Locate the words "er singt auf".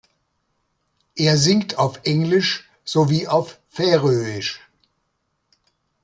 1.13-1.99